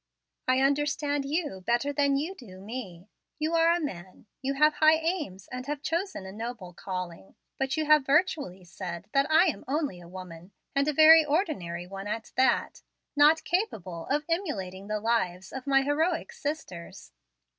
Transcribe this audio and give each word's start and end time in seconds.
"I 0.47 0.61
understand 0.61 1.25
you 1.25 1.61
better 1.67 1.93
than 1.93 2.17
you 2.17 2.33
do 2.33 2.59
me. 2.59 3.07
You 3.37 3.53
are 3.53 3.71
a 3.71 3.79
man. 3.79 4.25
You 4.41 4.55
have 4.55 4.73
high 4.77 4.95
aims, 4.95 5.47
and 5.51 5.67
have 5.67 5.83
chosen 5.83 6.25
a 6.25 6.31
noble 6.31 6.73
calling. 6.73 7.35
But 7.59 7.77
you 7.77 7.85
have 7.85 8.03
virtually 8.03 8.63
said 8.63 9.05
that 9.11 9.29
I 9.29 9.45
am 9.45 9.63
only 9.67 10.01
a 10.01 10.07
woman, 10.09 10.53
and 10.75 10.87
a 10.87 10.91
very 10.91 11.23
ordinary 11.23 11.85
one 11.85 12.07
at 12.07 12.31
that, 12.35 12.81
not 13.15 13.43
capable 13.43 14.07
of 14.07 14.25
emulating 14.27 14.87
the 14.87 14.99
lives 14.99 15.51
of 15.51 15.67
my 15.67 15.83
heroic 15.83 16.31
sisters. 16.33 17.11